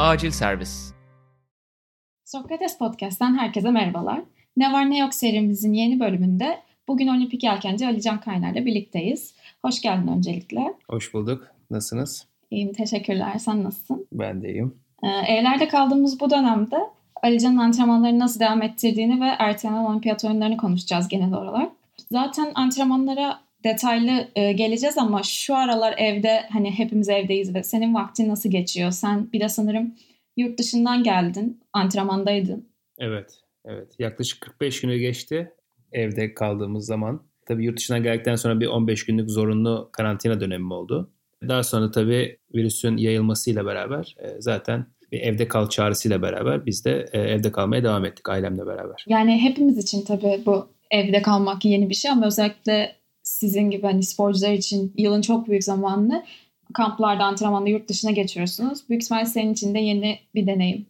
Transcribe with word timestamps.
Acil 0.00 0.30
Servis 0.30 0.92
Sokrates 2.24 2.78
Podcast'ten 2.78 3.38
herkese 3.38 3.70
merhabalar. 3.70 4.20
Ne 4.56 4.72
Var 4.72 4.90
Ne 4.90 4.98
Yok 4.98 5.14
serimizin 5.14 5.72
yeni 5.72 6.00
bölümünde 6.00 6.58
bugün 6.88 7.08
Olimpik 7.08 7.42
Yelkenci 7.42 7.86
Alican 7.86 8.20
Kaynar'la 8.20 8.66
birlikteyiz. 8.66 9.34
Hoş 9.64 9.80
geldin 9.80 10.08
öncelikle. 10.08 10.74
Hoş 10.90 11.14
bulduk. 11.14 11.46
Nasılsınız? 11.70 12.26
İyiyim, 12.50 12.72
teşekkürler. 12.72 13.38
Sen 13.38 13.64
nasılsın? 13.64 14.06
Ben 14.12 14.42
de 14.42 14.48
iyiyim. 14.48 14.74
Ee, 15.02 15.08
evlerde 15.08 15.68
kaldığımız 15.68 16.20
bu 16.20 16.30
dönemde 16.30 16.76
Alican'ın 17.22 17.58
antrenmanlarını 17.58 18.18
nasıl 18.18 18.40
devam 18.40 18.62
ettirdiğini 18.62 19.20
ve 19.20 19.28
ertelenen 19.38 19.84
olimpiyat 19.84 20.24
oyunlarını 20.24 20.56
konuşacağız 20.56 21.08
genel 21.08 21.32
olarak. 21.32 21.72
Zaten 22.12 22.52
antrenmanlara 22.54 23.40
detaylı 23.64 24.28
e, 24.36 24.52
geleceğiz 24.52 24.98
ama 24.98 25.22
şu 25.22 25.56
aralar 25.56 25.94
evde 25.98 26.42
hani 26.52 26.70
hepimiz 26.70 27.08
evdeyiz 27.08 27.54
ve 27.54 27.62
senin 27.62 27.94
vaktin 27.94 28.28
nasıl 28.28 28.50
geçiyor? 28.50 28.90
Sen 28.90 29.32
bir 29.32 29.40
de 29.40 29.48
sanırım 29.48 29.94
yurt 30.36 30.58
dışından 30.58 31.02
geldin, 31.02 31.60
antrenmandaydın. 31.72 32.68
Evet, 32.98 33.40
evet. 33.64 33.92
Yaklaşık 33.98 34.40
45 34.40 34.80
günü 34.80 34.98
geçti 34.98 35.52
evde 35.92 36.34
kaldığımız 36.34 36.86
zaman. 36.86 37.22
Tabii 37.46 37.64
yurt 37.64 37.78
dışından 37.78 38.02
geldikten 38.02 38.36
sonra 38.36 38.60
bir 38.60 38.66
15 38.66 39.06
günlük 39.06 39.30
zorunlu 39.30 39.88
karantina 39.92 40.40
dönemi 40.40 40.74
oldu. 40.74 41.10
Daha 41.48 41.62
sonra 41.62 41.90
tabii 41.90 42.38
virüsün 42.54 42.96
yayılmasıyla 42.96 43.66
beraber 43.66 44.16
e, 44.18 44.40
zaten 44.40 44.86
bir 45.12 45.20
evde 45.20 45.48
kal 45.48 45.68
çağrısıyla 45.68 46.22
beraber 46.22 46.66
biz 46.66 46.84
de 46.84 47.06
e, 47.12 47.20
evde 47.20 47.52
kalmaya 47.52 47.84
devam 47.84 48.04
ettik 48.04 48.28
ailemle 48.28 48.66
beraber. 48.66 49.04
Yani 49.08 49.38
hepimiz 49.42 49.78
için 49.78 50.04
tabii 50.04 50.42
bu 50.46 50.68
evde 50.90 51.22
kalmak 51.22 51.64
yeni 51.64 51.90
bir 51.90 51.94
şey 51.94 52.10
ama 52.10 52.26
özellikle 52.26 52.99
sizin 53.30 53.70
gibi 53.70 53.82
hani 53.82 54.02
sporcular 54.02 54.52
için 54.52 54.92
yılın 54.96 55.20
çok 55.20 55.48
büyük 55.48 55.64
zamanını 55.64 56.24
kamplarda, 56.74 57.24
antrenmanda 57.24 57.68
yurt 57.68 57.88
dışına 57.88 58.10
geçiyorsunuz. 58.10 58.88
Büyük 58.88 59.02
ihtimalle 59.02 59.26
senin 59.26 59.52
için 59.52 59.74
de 59.74 59.78
yeni 59.78 60.18
bir 60.34 60.46
deneyim. 60.46 60.86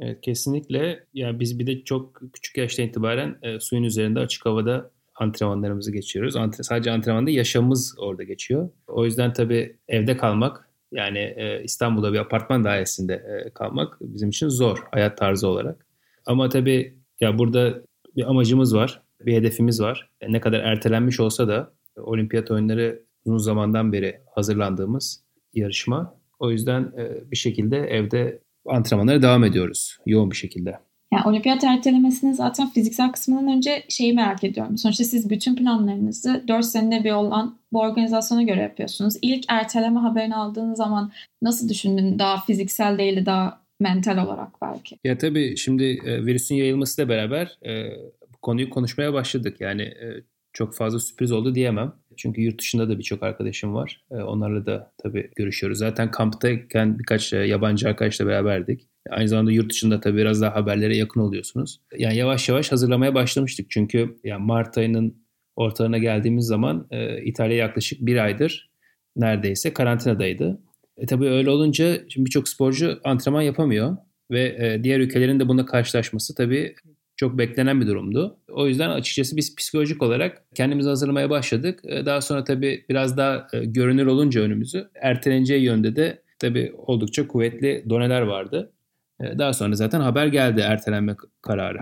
Evet 0.00 0.20
kesinlikle. 0.20 1.04
Yani 1.14 1.40
biz 1.40 1.58
bir 1.58 1.66
de 1.66 1.84
çok 1.84 2.20
küçük 2.32 2.56
yaştan 2.56 2.86
itibaren 2.86 3.38
e, 3.42 3.60
suyun 3.60 3.82
üzerinde 3.82 4.20
açık 4.20 4.46
havada 4.46 4.90
antrenmanlarımızı 5.14 5.92
geçiyoruz. 5.92 6.36
Antre, 6.36 6.62
sadece 6.62 6.90
antrenmanda 6.90 7.30
yaşamımız 7.30 7.94
orada 7.98 8.22
geçiyor. 8.22 8.70
O 8.86 9.04
yüzden 9.04 9.32
tabii 9.32 9.76
evde 9.88 10.16
kalmak 10.16 10.68
yani 10.92 11.18
e, 11.18 11.62
İstanbul'da 11.64 12.12
bir 12.12 12.18
apartman 12.18 12.64
dairesinde 12.64 13.14
e, 13.14 13.50
kalmak 13.50 13.98
bizim 14.00 14.28
için 14.28 14.48
zor 14.48 14.84
hayat 14.92 15.18
tarzı 15.18 15.48
olarak. 15.48 15.86
Ama 16.26 16.48
tabii 16.48 16.94
ya 17.20 17.38
burada 17.38 17.82
bir 18.16 18.30
amacımız 18.30 18.74
var, 18.74 19.02
bir 19.20 19.34
hedefimiz 19.34 19.80
var. 19.80 20.10
E, 20.20 20.32
ne 20.32 20.40
kadar 20.40 20.60
ertelenmiş 20.60 21.20
olsa 21.20 21.48
da 21.48 21.72
olimpiyat 22.00 22.50
oyunları 22.50 23.02
uzun 23.24 23.38
zamandan 23.38 23.92
beri 23.92 24.20
hazırlandığımız 24.34 25.22
yarışma. 25.54 26.14
O 26.38 26.50
yüzden 26.50 26.82
e, 26.82 27.30
bir 27.30 27.36
şekilde 27.36 27.78
evde 27.78 28.40
antrenmanlara 28.66 29.22
devam 29.22 29.44
ediyoruz 29.44 29.96
yoğun 30.06 30.30
bir 30.30 30.36
şekilde. 30.36 30.78
Yani 31.12 31.22
olimpiyat 31.26 31.64
ertelemesinin 31.64 32.32
zaten 32.32 32.70
fiziksel 32.70 33.12
kısmından 33.12 33.56
önce 33.56 33.84
şeyi 33.88 34.12
merak 34.12 34.44
ediyorum. 34.44 34.78
Sonuçta 34.78 35.04
siz 35.04 35.30
bütün 35.30 35.56
planlarınızı 35.56 36.44
4 36.48 36.64
senede 36.64 37.04
bir 37.04 37.12
olan 37.12 37.58
bu 37.72 37.80
organizasyona 37.80 38.42
göre 38.42 38.62
yapıyorsunuz. 38.62 39.14
İlk 39.22 39.44
erteleme 39.48 40.00
haberini 40.00 40.36
aldığınız 40.36 40.76
zaman 40.76 41.12
nasıl 41.42 41.68
düşündün? 41.68 42.18
Daha 42.18 42.40
fiziksel 42.40 42.98
değil 42.98 43.16
de 43.16 43.26
daha 43.26 43.60
mental 43.80 44.26
olarak 44.26 44.62
belki. 44.62 44.96
Ya 45.04 45.18
tabii 45.18 45.56
şimdi 45.56 45.84
e, 45.84 46.26
virüsün 46.26 46.54
yayılmasıyla 46.54 47.08
beraber 47.08 47.58
e, 47.66 47.90
bu 48.34 48.38
konuyu 48.42 48.70
konuşmaya 48.70 49.12
başladık. 49.12 49.56
Yani 49.60 49.82
e, 49.82 50.22
çok 50.52 50.74
fazla 50.74 50.98
sürpriz 50.98 51.32
oldu 51.32 51.54
diyemem. 51.54 51.92
Çünkü 52.16 52.40
yurt 52.40 52.60
dışında 52.60 52.88
da 52.88 52.98
birçok 52.98 53.22
arkadaşım 53.22 53.74
var. 53.74 54.04
E, 54.10 54.14
onlarla 54.14 54.66
da 54.66 54.92
tabii 55.02 55.30
görüşüyoruz. 55.36 55.78
Zaten 55.78 56.10
kamptayken 56.10 56.98
birkaç 56.98 57.32
e, 57.32 57.36
yabancı 57.36 57.88
arkadaşla 57.88 58.26
beraberdik. 58.26 58.88
Aynı 59.10 59.28
zamanda 59.28 59.52
yurt 59.52 59.70
dışında 59.70 60.00
tabii 60.00 60.16
biraz 60.16 60.40
daha 60.40 60.54
haberlere 60.54 60.96
yakın 60.96 61.20
oluyorsunuz. 61.20 61.80
Yani 61.98 62.16
yavaş 62.16 62.48
yavaş 62.48 62.72
hazırlamaya 62.72 63.14
başlamıştık. 63.14 63.70
Çünkü 63.70 64.18
yani 64.24 64.44
Mart 64.44 64.78
ayının 64.78 65.24
ortalarına 65.56 65.98
geldiğimiz 65.98 66.46
zaman 66.46 66.86
e, 66.90 67.22
İtalya 67.24 67.56
yaklaşık 67.56 68.06
bir 68.06 68.24
aydır 68.24 68.70
neredeyse 69.16 69.72
karantinadaydı. 69.72 70.60
E 70.96 71.06
tabii 71.06 71.28
öyle 71.28 71.50
olunca 71.50 72.08
şimdi 72.08 72.26
birçok 72.26 72.48
sporcu 72.48 73.00
antrenman 73.04 73.42
yapamıyor 73.42 73.96
ve 74.30 74.42
e, 74.42 74.84
diğer 74.84 75.00
ülkelerin 75.00 75.40
de 75.40 75.48
bununla 75.48 75.66
karşılaşması 75.66 76.34
tabii 76.34 76.74
çok 77.20 77.38
beklenen 77.38 77.80
bir 77.80 77.86
durumdu. 77.86 78.36
O 78.48 78.66
yüzden 78.66 78.90
açıkçası 78.90 79.36
biz 79.36 79.56
psikolojik 79.56 80.02
olarak 80.02 80.42
kendimizi 80.54 80.88
hazırlamaya 80.88 81.30
başladık. 81.30 81.80
E, 81.84 82.06
daha 82.06 82.20
sonra 82.20 82.44
tabii 82.44 82.84
biraz 82.88 83.16
daha 83.16 83.46
e, 83.52 83.64
görünür 83.64 84.06
olunca 84.06 84.40
önümüzü 84.40 84.90
erteleneceği 84.94 85.62
yönde 85.62 85.96
de 85.96 86.22
tabii 86.38 86.72
oldukça 86.76 87.28
kuvvetli 87.28 87.84
doneler 87.88 88.20
vardı. 88.20 88.72
E, 89.20 89.38
daha 89.38 89.52
sonra 89.52 89.74
zaten 89.74 90.00
haber 90.00 90.26
geldi 90.26 90.60
ertelenme 90.60 91.16
kararı. 91.42 91.80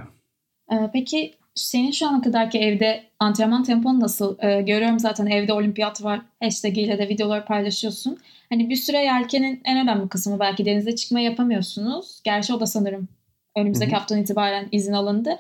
Peki 0.93 1.35
senin 1.55 1.91
şu 1.91 2.07
ana 2.07 2.23
kadarki 2.23 2.59
evde 2.59 3.05
antrenman 3.19 3.63
tempon 3.63 4.01
nasıl? 4.01 4.39
görüyorum 4.39 4.99
zaten 4.99 5.27
evde 5.27 5.53
olimpiyat 5.53 6.05
var. 6.05 6.21
Hashtag 6.43 6.79
ile 6.79 6.99
de 6.99 7.09
videolar 7.09 7.47
paylaşıyorsun. 7.47 8.19
Hani 8.49 8.71
bir 8.71 8.77
süre 8.77 8.99
yelkenin 8.99 9.61
en 9.65 9.79
önemli 9.83 10.09
kısmı 10.09 10.41
belki 10.41 10.65
denize 10.65 10.97
çıkma 10.97 11.21
yapamıyorsunuz. 11.21 12.21
Gerçi 12.25 12.55
o 12.55 12.61
da 12.61 12.67
sanırım 12.67 13.09
Önümüzdeki 13.57 13.91
Hı-hı. 13.91 13.99
haftadan 13.99 14.23
itibaren 14.23 14.69
izin 14.73 14.93
alındı. 14.93 15.31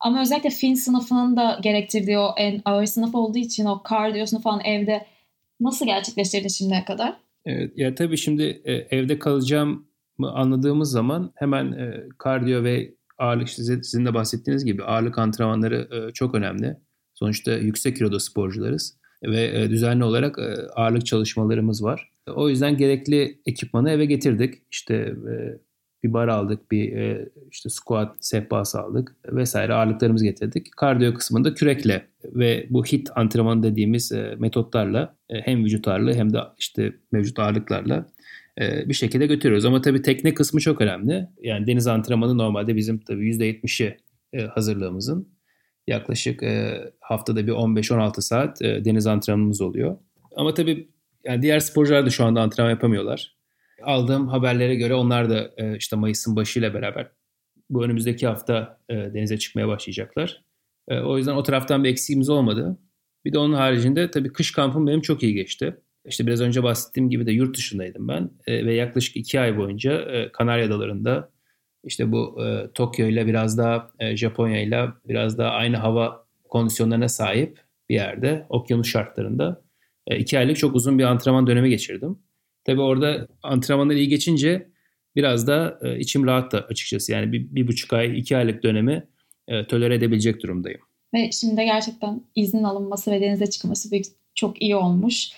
Ama 0.00 0.22
özellikle 0.22 0.50
fin 0.50 0.74
sınıfının 0.74 1.36
da 1.36 1.58
gerektirdiği 1.62 2.18
o 2.18 2.34
en 2.36 2.62
ağır 2.64 2.86
sınıf 2.86 3.14
olduğu 3.14 3.38
için 3.38 3.64
o 3.64 3.82
kardiyosunu 3.82 4.40
falan 4.40 4.60
evde 4.60 5.06
nasıl 5.60 5.86
gerçekleştirdi 5.86 6.50
şimdiye 6.50 6.84
kadar? 6.84 7.16
Evet 7.44 7.72
ya 7.76 7.94
tabii 7.94 8.16
şimdi 8.16 8.62
e, 8.64 8.72
evde 8.72 9.18
kalacağım 9.18 9.86
anladığımız 10.22 10.90
zaman 10.90 11.32
hemen 11.34 11.72
e, 11.72 12.08
kardiyo 12.18 12.64
ve 12.64 12.94
ağırlık 13.18 13.48
size, 13.48 13.82
sizin 13.82 14.06
de 14.06 14.14
bahsettiğiniz 14.14 14.64
gibi 14.64 14.84
ağırlık 14.84 15.18
antrenmanları 15.18 15.88
e, 15.92 16.12
çok 16.12 16.34
önemli. 16.34 16.76
Sonuçta 17.14 17.52
yüksek 17.52 17.96
kiloda 17.96 18.20
sporcularız 18.20 18.96
ve 19.22 19.62
e, 19.62 19.70
düzenli 19.70 20.04
olarak 20.04 20.38
e, 20.38 20.54
ağırlık 20.76 21.06
çalışmalarımız 21.06 21.84
var. 21.84 22.10
O 22.26 22.48
yüzden 22.48 22.76
gerekli 22.76 23.40
ekipmanı 23.46 23.90
eve 23.90 24.04
getirdik. 24.04 24.54
İşte 24.70 24.94
e, 24.94 25.34
bir 26.02 26.12
bar 26.12 26.28
aldık, 26.28 26.70
bir 26.70 26.96
e, 26.96 27.28
işte 27.50 27.68
squat 27.68 28.16
sehpası 28.20 28.80
aldık 28.80 29.16
vesaire 29.26 29.74
ağırlıklarımızı 29.74 30.24
getirdik. 30.24 30.72
Kardiyo 30.76 31.14
kısmında 31.14 31.54
kürekle 31.54 32.06
ve 32.24 32.66
bu 32.70 32.84
hit 32.84 33.10
antrenman 33.14 33.62
dediğimiz 33.62 34.12
e, 34.12 34.36
metotlarla 34.38 35.16
e, 35.28 35.40
hem 35.40 35.64
vücut 35.64 35.88
ağırlığı 35.88 36.14
hem 36.14 36.32
de 36.32 36.38
işte 36.58 36.92
mevcut 37.12 37.38
ağırlıklarla 37.38 38.06
e, 38.60 38.88
bir 38.88 38.94
şekilde 38.94 39.26
götürüyoruz. 39.26 39.64
Ama 39.64 39.80
tabii 39.80 40.02
tekne 40.02 40.34
kısmı 40.34 40.60
çok 40.60 40.80
önemli. 40.80 41.28
Yani 41.42 41.66
deniz 41.66 41.86
antrenmanı 41.86 42.38
normalde 42.38 42.76
bizim 42.76 42.98
tabii 42.98 43.30
%70'i 43.30 43.96
e, 44.32 44.42
hazırlığımızın. 44.42 45.28
Yaklaşık 45.86 46.42
e, 46.42 46.80
haftada 47.00 47.46
bir 47.46 47.52
15-16 47.52 48.20
saat 48.20 48.62
e, 48.62 48.84
deniz 48.84 49.06
antrenmanımız 49.06 49.60
oluyor. 49.60 49.96
Ama 50.36 50.54
tabii 50.54 50.88
yani 51.24 51.42
diğer 51.42 51.60
sporcular 51.60 52.06
da 52.06 52.10
şu 52.10 52.24
anda 52.24 52.40
antrenman 52.40 52.70
yapamıyorlar 52.70 53.39
aldığım 53.82 54.28
haberlere 54.28 54.74
göre 54.74 54.94
onlar 54.94 55.30
da 55.30 55.50
e, 55.56 55.76
işte 55.76 55.96
Mayıs'ın 55.96 56.36
başıyla 56.36 56.74
beraber 56.74 57.10
bu 57.70 57.84
önümüzdeki 57.84 58.26
hafta 58.26 58.80
e, 58.88 58.94
denize 58.94 59.38
çıkmaya 59.38 59.68
başlayacaklar. 59.68 60.44
E, 60.88 61.00
o 61.00 61.18
yüzden 61.18 61.34
o 61.34 61.42
taraftan 61.42 61.84
bir 61.84 61.88
eksiğimiz 61.88 62.28
olmadı. 62.28 62.78
Bir 63.24 63.32
de 63.32 63.38
onun 63.38 63.54
haricinde 63.54 64.10
tabii 64.10 64.32
kış 64.32 64.52
kampım 64.52 64.86
benim 64.86 65.00
çok 65.00 65.22
iyi 65.22 65.34
geçti. 65.34 65.76
İşte 66.04 66.26
biraz 66.26 66.40
önce 66.40 66.62
bahsettiğim 66.62 67.10
gibi 67.10 67.26
de 67.26 67.32
yurt 67.32 67.56
dışındaydım 67.56 68.08
ben 68.08 68.30
e, 68.46 68.66
ve 68.66 68.74
yaklaşık 68.74 69.16
iki 69.16 69.40
ay 69.40 69.58
boyunca 69.58 69.92
e, 69.92 70.32
Kanarya 70.32 70.66
Adaları'nda 70.66 71.30
işte 71.84 72.12
bu 72.12 72.44
e, 72.44 72.70
Tokyo 72.74 73.06
ile 73.06 73.26
biraz 73.26 73.58
daha 73.58 73.90
e, 73.98 74.16
Japonya 74.16 74.62
ile 74.62 74.88
biraz 75.08 75.38
daha 75.38 75.50
aynı 75.50 75.76
hava 75.76 76.26
kondisyonlarına 76.48 77.08
sahip 77.08 77.58
bir 77.88 77.94
yerde 77.94 78.46
okyanus 78.48 78.88
şartlarında 78.88 79.62
e, 80.06 80.18
iki 80.18 80.38
aylık 80.38 80.56
çok 80.56 80.74
uzun 80.74 80.98
bir 80.98 81.04
antrenman 81.04 81.46
dönemi 81.46 81.70
geçirdim. 81.70 82.18
Tabii 82.64 82.80
orada 82.80 83.28
antrenmanlar 83.42 83.94
iyi 83.94 84.08
geçince 84.08 84.70
biraz 85.16 85.46
da 85.46 85.78
e, 85.82 85.98
içim 85.98 86.26
rahat 86.26 86.52
da 86.52 86.60
açıkçası. 86.60 87.12
Yani 87.12 87.32
bir, 87.32 87.54
bir 87.54 87.68
buçuk 87.68 87.92
ay, 87.92 88.18
iki 88.18 88.36
aylık 88.36 88.62
dönemi 88.62 89.06
e, 89.48 89.66
tolere 89.66 89.94
edebilecek 89.94 90.42
durumdayım. 90.42 90.80
Ve 91.14 91.30
şimdi 91.32 91.64
gerçekten 91.64 92.22
izin 92.34 92.62
alınması 92.62 93.10
ve 93.10 93.20
denize 93.20 93.50
çıkması 93.50 93.90
büyük, 93.90 94.06
çok 94.34 94.62
iyi 94.62 94.76
olmuş. 94.76 95.30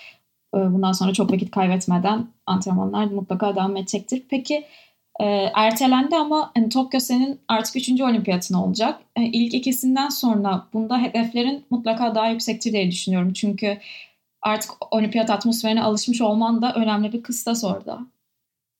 E, 0.55 0.59
bundan 0.59 0.93
sonra 0.93 1.13
çok 1.13 1.33
vakit 1.33 1.51
kaybetmeden 1.51 2.29
antrenmanlar 2.47 3.05
mutlaka 3.05 3.57
devam 3.57 3.77
edecektir. 3.77 4.23
Peki 4.31 4.65
e, 5.21 5.25
ertelendi 5.55 6.17
ama 6.17 6.51
hani 6.55 6.69
Tokyo 6.69 7.01
senin 7.01 7.41
artık 7.49 7.77
üçüncü 7.77 8.05
olimpiyatın 8.05 8.55
olacak. 8.55 9.01
E, 9.17 9.23
ilk 9.25 9.55
ikisinden 9.55 10.09
sonra 10.09 10.67
bunda 10.73 11.03
hedeflerin 11.03 11.65
mutlaka 11.71 12.15
daha 12.15 12.29
yüksektir 12.29 12.73
diye 12.73 12.91
düşünüyorum. 12.91 13.33
Çünkü 13.33 13.79
artık 14.43 14.71
olimpiyat 14.95 15.31
atmosferine 15.31 15.83
alışmış 15.83 16.21
olman 16.21 16.63
da 16.63 16.75
önemli 16.75 17.13
bir 17.13 17.23
kıstas 17.23 17.65
orada. 17.65 18.07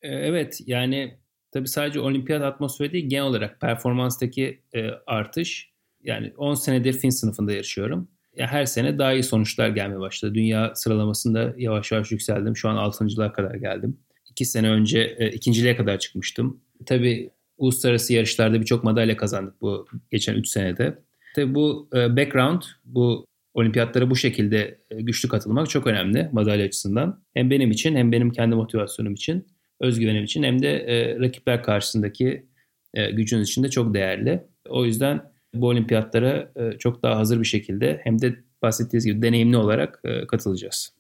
Ee, 0.03 0.09
evet 0.09 0.61
yani 0.67 1.19
tabii 1.51 1.69
sadece 1.69 2.01
olimpiyat 2.01 2.43
atmosferi 2.43 2.93
değil 2.93 3.09
genel 3.09 3.25
olarak 3.25 3.61
performanstaki 3.61 4.63
e, 4.75 4.91
artış 5.07 5.73
yani 6.03 6.33
10 6.37 6.55
senedir 6.55 6.93
fin 6.93 7.11
sınıfında 7.11 7.53
yarışıyorum. 7.53 8.09
Ya 8.37 8.47
her 8.47 8.67
sene 8.67 8.99
daha 8.99 9.13
iyi 9.13 9.23
sonuçlar 9.23 9.69
gelmeye 9.69 10.01
başladı. 10.01 10.35
Dünya 10.35 10.73
sıralamasında 10.75 11.55
yavaş 11.57 11.93
yavaş 11.93 12.13
yükseldim. 12.13 12.57
Şu 12.57 12.69
an 12.69 12.77
6.lığa 12.77 13.33
kadar 13.33 13.55
geldim. 13.55 13.99
iki 14.31 14.45
sene 14.45 14.71
önce 14.71 15.17
e, 15.19 15.31
ikinciliğe 15.31 15.77
kadar 15.77 15.99
çıkmıştım. 15.99 16.61
Tabii 16.87 17.31
uluslararası 17.59 18.13
yarışlarda 18.13 18.61
birçok 18.61 18.85
madalya 18.85 19.17
kazandık 19.17 19.61
bu 19.61 19.87
geçen 20.11 20.35
3 20.35 20.49
senede. 20.49 20.99
Tabii 21.35 21.55
bu 21.55 21.89
e, 21.95 22.17
background, 22.17 22.63
bu 22.85 23.27
olimpiyatlara 23.55 24.11
bu 24.11 24.17
şekilde 24.17 24.79
e, 24.91 25.03
güçlü 25.03 25.29
katılmak 25.29 25.71
çok 25.71 25.87
önemli 25.87 26.29
madalya 26.33 26.67
açısından. 26.67 27.23
Hem 27.35 27.51
benim 27.51 27.71
için 27.71 27.97
hem 27.97 28.13
benim 28.13 28.31
kendi 28.31 28.57
motivasyonum 28.57 29.15
için, 29.15 29.47
özgüvenim 29.81 30.25
için 30.25 30.43
hem 30.43 30.63
de 30.63 30.77
e, 30.77 31.19
rakipler 31.19 31.63
karşısındaki 31.63 32.47
e, 32.95 33.11
gücünüz 33.11 33.49
için 33.49 33.63
de 33.63 33.71
çok 33.71 33.95
değerli. 33.95 34.43
O 34.69 34.85
yüzden 34.85 35.33
bu 35.55 35.69
olimpiyatlara 35.69 36.51
e, 36.57 36.79
çok 36.79 37.03
daha 37.03 37.17
hazır 37.17 37.41
bir 37.41 37.45
şekilde 37.45 38.01
hem 38.05 38.21
de 38.21 38.35
bahsettiğiniz 38.63 39.07
gibi 39.07 39.23
deneyimli 39.23 39.57
olarak 39.57 40.01
e, 40.05 40.27
katılacağız. 40.27 40.93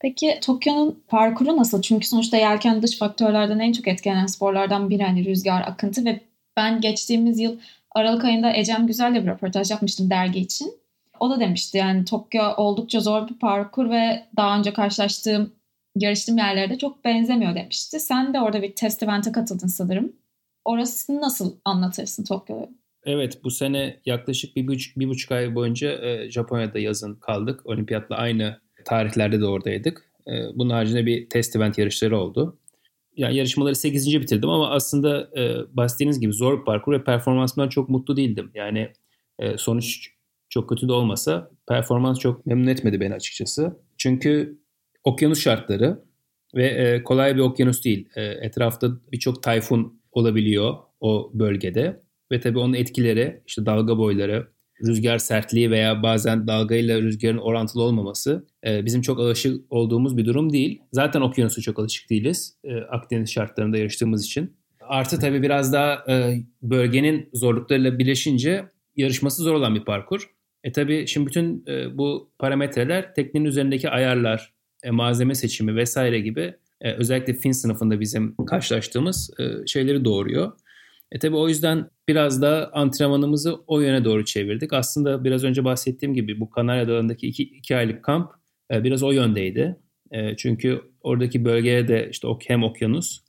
Peki 0.00 0.38
Tokyo'nun 0.42 1.02
parkuru 1.08 1.56
nasıl? 1.56 1.82
Çünkü 1.82 2.06
sonuçta 2.06 2.36
yelken 2.36 2.82
dış 2.82 2.98
faktörlerden 2.98 3.58
en 3.58 3.72
çok 3.72 3.88
etkilenen 3.88 4.26
sporlardan 4.26 4.90
biri 4.90 5.02
hani 5.02 5.24
rüzgar, 5.24 5.62
akıntı 5.66 6.04
ve 6.04 6.20
ben 6.56 6.80
geçtiğimiz 6.80 7.40
yıl 7.40 7.58
Aralık 7.90 8.24
ayında 8.24 8.56
Ecem 8.56 8.86
Güzel'le 8.86 9.14
bir 9.14 9.26
röportaj 9.26 9.70
yapmıştım 9.70 10.10
dergi 10.10 10.40
için. 10.40 10.81
O 11.22 11.30
da 11.30 11.40
demişti 11.40 11.78
yani 11.78 12.04
Tokyo 12.04 12.42
oldukça 12.56 13.00
zor 13.00 13.28
bir 13.28 13.38
parkur 13.38 13.90
ve 13.90 14.24
daha 14.36 14.58
önce 14.58 14.72
karşılaştığım 14.72 15.52
yarıştığım 15.96 16.38
yerlerde 16.38 16.78
çok 16.78 17.04
benzemiyor 17.04 17.54
demişti. 17.54 18.00
Sen 18.00 18.34
de 18.34 18.40
orada 18.40 18.62
bir 18.62 18.74
test 18.74 19.02
event'e 19.02 19.32
katıldın 19.32 19.66
sanırım. 19.66 20.12
Orasını 20.64 21.20
nasıl 21.20 21.56
anlatırsın 21.64 22.24
Tokyo'yu? 22.24 22.68
Evet 23.04 23.44
bu 23.44 23.50
sene 23.50 24.00
yaklaşık 24.06 24.56
bir 24.56 24.66
buçuk, 24.66 24.98
bir 24.98 25.08
buçuk 25.08 25.32
ay 25.32 25.54
boyunca 25.54 25.92
e, 25.92 26.30
Japonya'da 26.30 26.78
yazın 26.78 27.14
kaldık. 27.14 27.66
Olimpiyatla 27.66 28.16
aynı 28.16 28.60
tarihlerde 28.84 29.40
de 29.40 29.46
oradaydık. 29.46 30.10
E, 30.26 30.32
bunun 30.54 30.70
haricinde 30.70 31.06
bir 31.06 31.28
test 31.28 31.56
event 31.56 31.78
yarışları 31.78 32.18
oldu. 32.18 32.58
Yani 33.16 33.36
yarışmaları 33.36 33.76
8. 33.76 34.20
bitirdim 34.20 34.48
ama 34.48 34.70
aslında 34.70 35.30
e, 35.40 35.76
bahsettiğiniz 35.76 36.20
gibi 36.20 36.32
zor 36.32 36.60
bir 36.60 36.64
parkur 36.64 36.92
ve 36.92 37.04
performansımdan 37.04 37.68
çok 37.68 37.88
mutlu 37.88 38.16
değildim. 38.16 38.50
Yani 38.54 38.88
e, 39.38 39.58
sonuç 39.58 40.11
çok 40.52 40.68
kötü 40.68 40.88
de 40.88 40.92
olmasa 40.92 41.50
performans 41.68 42.18
çok 42.18 42.46
memnun 42.46 42.66
etmedi 42.66 43.00
beni 43.00 43.14
açıkçası. 43.14 43.76
Çünkü 43.98 44.58
okyanus 45.04 45.40
şartları 45.40 46.02
ve 46.54 46.66
e, 46.66 47.02
kolay 47.02 47.36
bir 47.36 47.40
okyanus 47.40 47.84
değil. 47.84 48.08
E, 48.16 48.22
etrafta 48.22 48.88
birçok 49.12 49.42
tayfun 49.42 50.00
olabiliyor 50.12 50.74
o 51.00 51.30
bölgede 51.34 52.00
ve 52.32 52.40
tabii 52.40 52.58
onun 52.58 52.74
etkileri 52.74 53.42
işte 53.46 53.66
dalga 53.66 53.98
boyları, 53.98 54.48
rüzgar 54.86 55.18
sertliği 55.18 55.70
veya 55.70 56.02
bazen 56.02 56.46
dalgayla 56.46 57.02
rüzgarın 57.02 57.38
orantılı 57.38 57.82
olmaması 57.82 58.46
e, 58.66 58.84
bizim 58.84 59.02
çok 59.02 59.18
alışık 59.18 59.72
olduğumuz 59.72 60.16
bir 60.16 60.24
durum 60.24 60.52
değil. 60.52 60.82
Zaten 60.92 61.20
okyanusu 61.20 61.62
çok 61.62 61.78
alışık 61.78 62.10
değiliz 62.10 62.56
Akdeniz 62.90 63.30
şartlarında 63.30 63.78
yarıştığımız 63.78 64.24
için. 64.24 64.56
Artı 64.80 65.18
tabii 65.18 65.42
biraz 65.42 65.72
daha 65.72 66.04
bölgenin 66.62 67.28
zorluklarıyla 67.32 67.98
birleşince 67.98 68.64
yarışması 68.96 69.42
zor 69.42 69.54
olan 69.54 69.74
bir 69.74 69.84
parkur. 69.84 70.30
E 70.64 70.72
tabii 70.72 71.06
şimdi 71.06 71.26
bütün 71.26 71.64
e, 71.68 71.98
bu 71.98 72.30
parametreler 72.38 73.14
teknenin 73.14 73.44
üzerindeki 73.44 73.90
ayarlar, 73.90 74.52
e, 74.82 74.90
malzeme 74.90 75.34
seçimi 75.34 75.76
vesaire 75.76 76.20
gibi 76.20 76.54
e, 76.80 76.92
özellikle 76.92 77.34
fin 77.34 77.52
sınıfında 77.52 78.00
bizim 78.00 78.36
karşılaştığımız 78.36 79.30
e, 79.40 79.66
şeyleri 79.66 80.04
doğuruyor. 80.04 80.52
E 81.12 81.18
tabi 81.18 81.36
o 81.36 81.48
yüzden 81.48 81.90
biraz 82.08 82.42
da 82.42 82.70
antrenmanımızı 82.72 83.56
o 83.66 83.80
yöne 83.80 84.04
doğru 84.04 84.24
çevirdik. 84.24 84.72
Aslında 84.72 85.24
biraz 85.24 85.44
önce 85.44 85.64
bahsettiğim 85.64 86.14
gibi 86.14 86.40
bu 86.40 86.50
Kanarya 86.50 86.88
Dağı'ndaki 86.88 87.26
iki, 87.26 87.42
iki 87.42 87.76
aylık 87.76 88.04
kamp 88.04 88.30
e, 88.72 88.84
biraz 88.84 89.02
o 89.02 89.12
yöndeydi. 89.12 89.76
E, 90.10 90.36
çünkü 90.36 90.80
oradaki 91.00 91.44
bölgeye 91.44 91.88
de 91.88 92.08
işte 92.10 92.28
hem 92.46 92.62
okyanus 92.62 93.20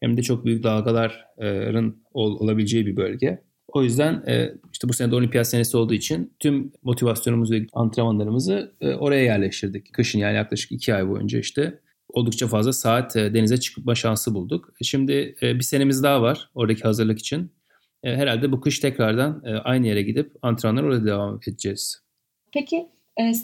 hem 0.00 0.16
de 0.16 0.22
çok 0.22 0.44
büyük 0.44 0.62
dalgaların 0.62 1.96
ol, 2.12 2.40
olabileceği 2.40 2.86
bir 2.86 2.96
bölge. 2.96 3.42
O 3.72 3.82
yüzden 3.82 4.22
e, 4.26 4.54
işte 4.72 4.88
bu 4.88 4.92
sene 4.92 5.10
de 5.10 5.14
olimpiyat 5.14 5.48
senesi 5.48 5.76
olduğu 5.76 5.94
için 5.94 6.32
tüm 6.38 6.72
motivasyonumuzu 6.82 7.54
ve 7.54 7.66
antrenmanlarımızı 7.72 8.74
e, 8.80 8.94
oraya 8.94 9.24
yerleştirdik. 9.24 9.92
Kışın 9.92 10.18
yani 10.18 10.36
yaklaşık 10.36 10.72
iki 10.72 10.94
ay 10.94 11.08
boyunca 11.08 11.38
işte 11.38 11.80
oldukça 12.08 12.46
fazla 12.46 12.72
saat 12.72 13.16
e, 13.16 13.34
denize 13.34 13.60
çıkma 13.60 13.94
şansı 13.94 14.34
bulduk. 14.34 14.72
Şimdi 14.82 15.36
bir 15.42 15.62
senemiz 15.62 16.02
daha 16.02 16.22
var 16.22 16.50
oradaki 16.54 16.82
hazırlık 16.82 17.18
için. 17.18 17.52
Herhalde 18.04 18.52
bu 18.52 18.60
kış 18.60 18.78
tekrardan 18.78 19.42
aynı 19.64 19.86
yere 19.86 20.02
gidip 20.02 20.32
antrenmanlar 20.42 20.88
orada 20.88 21.06
devam 21.06 21.40
edeceğiz. 21.48 22.02
Peki 22.52 22.86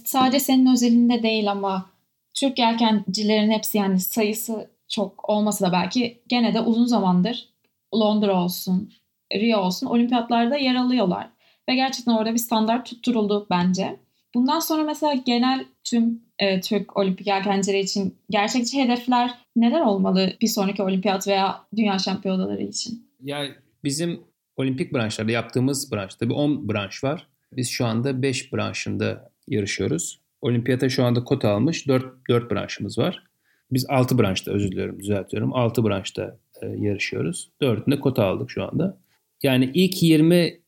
sadece 0.05 0.40
senin 0.40 0.73
özelinde 0.73 1.23
değil 1.23 1.50
ama 1.50 1.90
Türk 2.34 2.58
yelkencilerin 2.58 3.50
hepsi 3.50 3.78
yani 3.78 4.00
sayısı 4.00 4.70
çok 4.88 5.28
olmasa 5.28 5.67
da 5.67 5.73
belki 5.73 6.23
gene 6.28 6.55
de 6.55 6.61
uzun 6.61 6.87
zamandır 6.87 7.49
Londra 7.94 8.43
olsun, 8.44 8.93
Rio 9.32 9.58
olsun 9.58 9.87
olimpiyatlarda 9.87 10.56
yer 10.56 10.75
alıyorlar. 10.75 11.31
Ve 11.69 11.75
gerçekten 11.75 12.12
orada 12.12 12.32
bir 12.32 12.38
standart 12.38 12.87
tutturuldu 12.87 13.46
bence. 13.50 13.96
Bundan 14.34 14.61
sonra 14.61 14.82
mesela 14.82 15.14
genel 15.14 15.64
tüm 15.84 16.23
e, 16.38 16.61
Türk 16.61 16.96
olimpik 16.96 17.26
yelkencileri 17.26 17.81
için 17.81 18.14
gerçekçi 18.31 18.82
hedefler 18.82 19.34
neler 19.56 19.81
olmalı 19.81 20.32
bir 20.40 20.46
sonraki 20.46 20.82
olimpiyat 20.82 21.28
veya 21.28 21.64
dünya 21.76 21.99
şampiyonaları 21.99 22.62
için? 22.62 23.08
Ya 23.23 23.46
bizim 23.84 24.20
olimpik 24.56 24.94
branşlarda 24.94 25.32
yaptığımız 25.32 25.93
branş 25.93 26.14
tabii 26.14 26.32
10 26.32 26.69
branş 26.69 27.05
var. 27.05 27.26
Biz 27.52 27.69
şu 27.69 27.87
anda 27.87 28.23
5 28.23 28.52
branşında 28.52 29.31
yarışıyoruz. 29.49 30.20
Olimpiyata 30.40 30.88
şu 30.88 31.05
anda 31.05 31.25
kota 31.25 31.50
almış 31.50 31.88
4, 31.88 32.28
4 32.28 32.50
branşımız 32.50 32.99
var. 32.99 33.25
Biz 33.70 33.87
6 33.88 34.19
branşta 34.19 34.50
özür 34.52 34.73
diliyorum 34.73 35.00
düzeltiyorum. 35.00 35.55
6 35.55 35.84
branşta 35.84 36.38
e, 36.62 36.67
yarışıyoruz. 36.67 37.50
4'ünde 37.62 38.00
kota 38.00 38.25
aldık 38.25 38.50
şu 38.50 38.64
anda. 38.64 38.99
Yani 39.43 39.71
ilk 39.75 40.03
20 40.03 40.61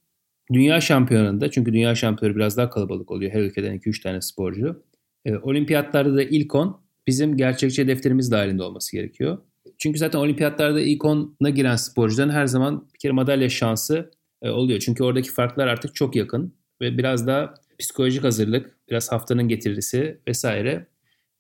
dünya 0.53 0.81
şampiyonunda 0.81 1.51
çünkü 1.51 1.73
dünya 1.73 1.95
şampiyonu 1.95 2.37
biraz 2.37 2.57
daha 2.57 2.71
kalabalık 2.71 3.11
oluyor. 3.11 3.33
Her 3.33 3.41
ülkeden 3.41 3.79
2-3 3.79 4.03
tane 4.03 4.21
sporcu. 4.21 4.83
E, 5.25 5.37
olimpiyatlarda 5.37 6.17
da 6.17 6.23
ilk 6.23 6.55
10 6.55 6.81
bizim 7.07 7.37
gerçekçi 7.37 7.83
hedeflerimiz 7.83 8.31
dahilinde 8.31 8.63
olması 8.63 8.97
gerekiyor. 8.97 9.39
Çünkü 9.79 9.99
zaten 9.99 10.19
olimpiyatlarda 10.19 10.81
ilk 10.81 11.03
10'a 11.03 11.51
giren 11.51 11.77
sporcuların 11.77 12.31
her 12.31 12.47
zaman 12.47 12.89
bir 12.95 12.99
kere 12.99 13.13
madalya 13.13 13.49
şansı 13.49 14.11
e, 14.43 14.51
oluyor. 14.51 14.81
Çünkü 14.81 15.05
oradaki 15.05 15.31
farklar 15.33 15.67
artık 15.67 15.95
çok 15.95 16.17
yakın 16.17 16.55
ve 16.81 16.99
biraz 16.99 17.27
daha 17.27 17.55
psikolojik 17.79 18.25
hazırlık, 18.25 18.79
biraz 18.91 19.13
haftanın 19.13 19.49
getirisi 19.49 20.21
vesaire 20.29 20.87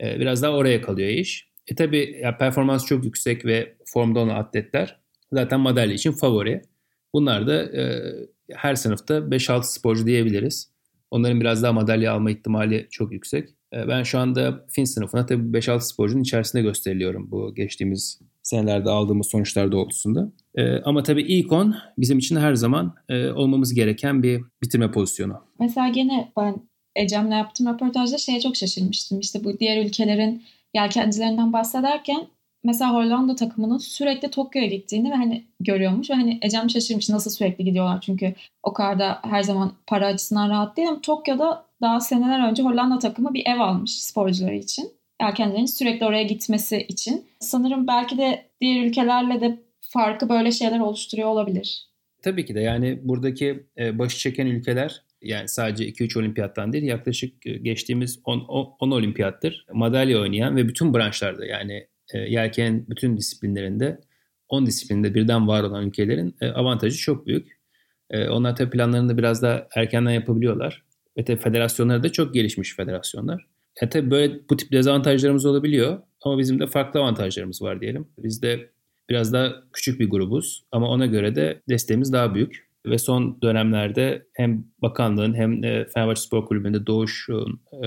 e, 0.03 0.21
biraz 0.21 0.43
daha 0.43 0.53
oraya 0.53 0.83
kalıyor 0.83 1.09
iş. 1.09 1.49
E 1.67 1.75
tabi 1.75 2.23
performans 2.39 2.87
çok 2.87 3.05
yüksek 3.05 3.45
ve 3.45 3.77
formda 3.85 4.21
olan 4.21 4.35
atletler 4.37 5.01
zaten 5.33 5.61
madalya 5.61 5.95
için 5.95 6.13
favori. 6.13 6.63
Bunlar 7.15 7.47
da 7.47 7.63
e, 7.63 8.03
her 8.53 8.75
sınıfta 8.75 9.19
5-6 9.19 9.63
sporcu 9.63 10.07
diyebiliriz. 10.07 10.73
Onların 11.11 11.41
biraz 11.41 11.63
daha 11.63 11.73
madalya 11.73 12.13
alma 12.13 12.31
ihtimali 12.31 12.87
çok 12.91 13.13
yüksek. 13.13 13.49
E, 13.73 13.89
ben 13.89 14.03
şu 14.03 14.19
anda 14.19 14.67
Fin 14.71 14.85
sınıfına 14.85 15.27
tabii 15.27 15.59
5-6 15.59 15.81
sporcunun 15.81 16.23
içerisinde 16.23 16.63
gösteriliyorum 16.63 17.31
bu 17.31 17.55
geçtiğimiz 17.55 18.21
senelerde 18.43 18.91
aldığımız 18.91 19.27
sonuçlar 19.31 19.73
doğrultusunda. 19.73 20.33
E, 20.55 20.77
ama 20.77 21.03
tabii 21.03 21.23
ilk 21.23 21.53
10 21.53 21.77
bizim 21.99 22.19
için 22.19 22.37
her 22.37 22.55
zaman 22.55 22.95
e, 23.09 23.29
olmamız 23.29 23.75
gereken 23.75 24.23
bir 24.23 24.41
bitirme 24.63 24.91
pozisyonu. 24.91 25.43
Mesela 25.61 25.89
gene 25.89 26.33
ben 26.37 26.57
Ecem'le 26.97 27.31
yaptığım 27.31 27.75
röportajda 27.75 28.19
şeye 28.19 28.41
çok 28.41 28.57
şaşırmıştım. 28.57 29.21
İşte 29.21 29.45
bu 29.45 29.59
diğer 29.59 29.85
ülkelerin 29.85 30.43
yelkencilerinden 30.75 31.53
bahsederken 31.53 32.27
mesela 32.65 32.95
Hollanda 32.95 33.35
takımının 33.35 33.79
sürekli 33.79 34.31
Tokyo'ya 34.31 34.69
gittiğini 34.69 35.11
ve 35.11 35.15
hani 35.15 35.45
görüyormuş 35.61 36.11
ve 36.11 36.15
hani 36.15 36.39
Ecem 36.43 36.71
şaşırmış 36.71 37.09
nasıl 37.09 37.31
sürekli 37.31 37.65
gidiyorlar 37.65 38.01
çünkü 38.01 38.35
o 38.63 38.73
kadar 38.73 38.99
da 38.99 39.21
her 39.23 39.43
zaman 39.43 39.73
para 39.87 40.07
açısından 40.07 40.51
rahat 40.51 40.77
değil 40.77 40.89
ama 40.89 41.01
Tokyo'da 41.01 41.65
daha 41.81 42.01
seneler 42.01 42.49
önce 42.51 42.63
Hollanda 42.63 42.99
takımı 42.99 43.35
bir 43.35 43.47
ev 43.47 43.61
almış 43.61 44.03
sporcuları 44.03 44.55
için. 44.55 44.91
Erkencilerin 45.21 45.67
sürekli 45.67 46.07
oraya 46.07 46.23
gitmesi 46.23 46.87
için. 46.89 47.27
Sanırım 47.41 47.87
belki 47.87 48.19
de 48.19 48.45
diğer 48.61 48.87
ülkelerle 48.87 49.41
de 49.41 49.59
farkı 49.81 50.29
böyle 50.29 50.53
şeyler 50.53 50.81
oluşturuyor 50.81 51.29
olabilir. 51.29 51.89
Tabii 52.23 52.47
ki 52.47 52.55
de 52.55 52.61
yani 52.61 52.99
buradaki 53.03 53.67
e, 53.79 53.99
başı 53.99 54.19
çeken 54.19 54.47
ülkeler 54.47 55.03
yani 55.23 55.49
sadece 55.49 55.89
2-3 55.89 56.19
olimpiyattan 56.19 56.73
değil 56.73 56.85
yaklaşık 56.85 57.47
e, 57.47 57.53
geçtiğimiz 57.53 58.21
10, 58.25 58.39
10 58.81 58.91
olimpiyattır 58.91 59.67
madalya 59.73 60.21
oynayan 60.21 60.57
ve 60.57 60.69
bütün 60.69 60.95
branşlarda 60.95 61.47
yani 61.47 61.87
e, 62.15 62.19
yelken 62.19 62.87
bütün 62.89 63.17
disiplinlerinde 63.17 64.01
10 64.49 64.67
disiplinde 64.67 65.15
birden 65.15 65.49
var 65.49 65.63
olan 65.63 65.87
ülkelerin 65.87 66.37
e, 66.41 66.49
avantajı 66.49 66.99
çok 66.99 67.27
büyük. 67.27 67.59
E, 68.11 68.29
onlar 68.29 68.57
tabii 68.57 68.71
planlarını 68.71 69.19
biraz 69.19 69.43
daha 69.43 69.67
erkenden 69.75 70.11
yapabiliyorlar. 70.11 70.85
Ve 71.19 71.25
tabii 71.25 71.39
federasyonları 71.39 72.03
da 72.03 72.13
çok 72.13 72.35
gelişmiş 72.35 72.77
federasyonlar. 72.77 73.47
E 73.83 73.89
tabii 73.89 74.11
böyle 74.11 74.41
bu 74.51 74.57
tip 74.57 74.73
dezavantajlarımız 74.73 75.47
olabiliyor 75.47 75.99
ama 76.23 76.39
bizim 76.39 76.61
de 76.61 76.67
farklı 76.67 77.01
avantajlarımız 77.01 77.63
var 77.63 77.81
diyelim. 77.81 78.09
Biz 78.19 78.43
de 78.43 78.71
biraz 79.11 79.33
daha 79.33 79.55
küçük 79.73 80.01
bir 80.01 80.11
grubuz 80.11 80.65
ama 80.73 80.89
ona 80.89 81.07
göre 81.07 81.35
de 81.35 81.63
desteğimiz 81.69 82.13
daha 82.13 82.35
büyük. 82.35 82.69
Ve 82.87 82.99
son 82.99 83.43
dönemlerde 83.43 84.27
hem 84.33 84.65
bakanlığın 84.83 85.35
hem 85.35 85.63
Fenerbahçe 85.63 86.21
Spor 86.21 86.47
Kulübü'nde 86.47 86.87
Doğuş, 86.87 87.29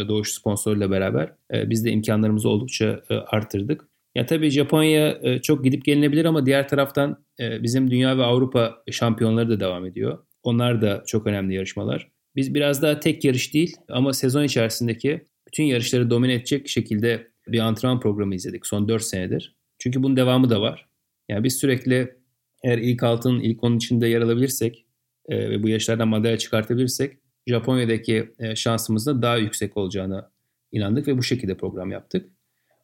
Doğuş 0.08 0.30
sponsoruyla 0.30 0.92
beraber 0.92 1.34
biz 1.52 1.86
de 1.86 1.92
imkanlarımızı 1.92 2.50
oldukça 2.50 3.02
arttırdık. 3.28 3.91
Ya 4.16 4.26
tabii 4.26 4.50
Japonya 4.50 5.20
e, 5.22 5.42
çok 5.42 5.64
gidip 5.64 5.86
gelinebilir 5.86 6.26
ama 6.26 6.46
diğer 6.46 6.68
taraftan 6.68 7.26
e, 7.40 7.64
bizim 7.64 7.92
dünya 7.92 8.18
ve 8.18 8.24
Avrupa 8.24 8.84
şampiyonları 8.92 9.50
da 9.50 9.60
devam 9.60 9.86
ediyor. 9.86 10.20
Onlar 10.44 10.82
da 10.82 11.04
çok 11.08 11.28
önemli 11.28 11.56
yarışmalar. 11.56 12.12
Biz 12.36 12.54
biraz 12.56 12.82
daha 12.82 13.00
tek 13.00 13.24
yarış 13.24 13.54
değil 13.54 13.76
ama 13.90 14.14
sezon 14.14 14.44
içerisindeki 14.44 15.26
bütün 15.48 15.64
yarışları 15.64 16.10
domine 16.10 16.34
edecek 16.34 16.70
şekilde 16.70 17.28
bir 17.48 17.60
antrenman 17.60 18.00
programı 18.00 18.36
izledik 18.36 18.66
son 18.66 18.88
4 18.88 19.04
senedir. 19.04 19.56
Çünkü 19.80 20.04
bunun 20.04 20.18
devamı 20.18 20.50
da 20.50 20.62
var. 20.62 20.90
Yani 21.30 21.44
biz 21.44 21.58
sürekli 21.58 22.16
eğer 22.64 22.78
ilk 22.78 23.04
altının 23.04 23.40
ilk 23.40 23.64
onun 23.64 23.78
içinde 23.78 24.08
yer 24.08 24.22
alabilirsek 24.22 24.86
e, 25.30 25.50
ve 25.50 25.64
bu 25.64 25.70
yarışlardan 25.70 26.08
madalya 26.08 26.38
çıkartabilirsek 26.38 27.18
Japonya'daki 27.48 28.34
şansımızın 28.56 29.22
daha 29.22 29.38
yüksek 29.38 29.78
olacağına 29.78 30.32
inandık 30.72 31.08
ve 31.08 31.18
bu 31.18 31.24
şekilde 31.24 31.58
program 31.58 31.92
yaptık. 31.92 32.32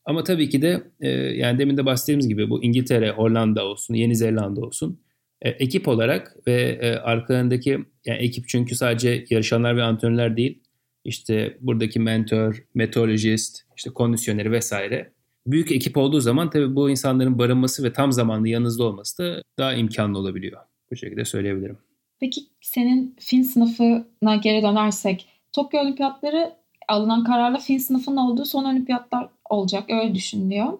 Ama 0.07 0.23
tabii 0.23 0.49
ki 0.49 0.61
de 0.61 0.83
e, 1.01 1.09
yani 1.09 1.59
demin 1.59 1.77
de 1.77 1.85
bahsettiğimiz 1.85 2.27
gibi 2.27 2.49
bu 2.49 2.63
İngiltere, 2.63 3.11
Hollanda 3.11 3.65
olsun, 3.65 3.93
Yeni 3.93 4.15
Zelanda 4.15 4.61
olsun 4.61 4.99
e, 5.41 5.49
ekip 5.49 5.87
olarak 5.87 6.37
ve 6.47 6.79
e, 6.81 6.95
arkalarındaki 6.95 7.69
yani 8.05 8.17
ekip 8.17 8.47
çünkü 8.47 8.75
sadece 8.75 9.25
yarışanlar 9.29 9.77
ve 9.77 9.83
antrenörler 9.83 10.37
değil 10.37 10.63
işte 11.05 11.57
buradaki 11.61 11.99
mentor, 11.99 12.63
meteorolojist, 12.75 13.61
işte 13.77 13.89
kondisyoneri 13.89 14.51
vesaire 14.51 15.11
büyük 15.47 15.71
ekip 15.71 15.97
olduğu 15.97 16.19
zaman 16.19 16.49
tabii 16.49 16.75
bu 16.75 16.89
insanların 16.89 17.39
barınması 17.39 17.83
ve 17.83 17.93
tam 17.93 18.11
zamanlı 18.11 18.47
yanınızda 18.47 18.83
olması 18.83 19.23
da 19.23 19.41
daha 19.57 19.73
imkanlı 19.73 20.17
olabiliyor. 20.17 20.61
Bu 20.91 20.95
şekilde 20.95 21.25
söyleyebilirim. 21.25 21.77
Peki 22.19 22.41
senin 22.61 23.15
fin 23.19 23.41
sınıfına 23.41 24.35
geri 24.43 24.63
dönersek 24.63 25.25
Tokyo 25.51 25.79
Olimpiyatları 25.79 26.53
alınan 26.87 27.23
kararla 27.23 27.57
fin 27.57 27.77
sınıfının 27.77 28.17
olduğu 28.17 28.45
son 28.45 28.63
olimpiyatlar 28.63 29.29
olacak 29.49 29.83
öyle 29.89 30.15
düşünülüyor. 30.15 30.79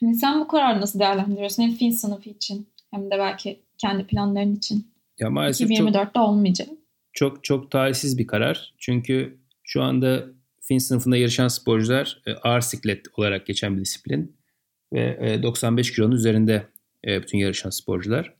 Yani 0.00 0.14
sen 0.14 0.40
bu 0.40 0.48
kararı 0.48 0.80
nasıl 0.80 0.98
değerlendiriyorsun 1.00 1.62
hem 1.62 1.72
fin 1.72 1.90
sınıfı 1.90 2.30
için 2.30 2.68
hem 2.90 3.10
de 3.10 3.18
belki 3.18 3.60
kendi 3.78 4.06
planların 4.06 4.56
için? 4.56 4.86
Ya 5.18 5.30
maalesef 5.30 5.70
2024'te 5.70 6.10
çok, 6.14 6.28
olmayacak. 6.28 6.68
Çok 7.12 7.44
çok 7.44 7.70
talihsiz 7.70 8.18
bir 8.18 8.26
karar. 8.26 8.74
Çünkü 8.78 9.38
şu 9.62 9.82
anda 9.82 10.24
fin 10.60 10.78
sınıfında 10.78 11.16
yarışan 11.16 11.48
sporcular 11.48 12.22
e, 12.26 12.32
ağır 12.32 12.60
siklet 12.60 13.06
olarak 13.16 13.46
geçen 13.46 13.76
bir 13.76 13.80
disiplin 13.80 14.36
ve 14.92 15.42
95 15.42 15.90
e, 15.90 15.94
kilonun 15.94 16.14
üzerinde 16.14 16.66
e, 17.06 17.22
bütün 17.22 17.38
yarışan 17.38 17.70
sporcular 17.70 18.34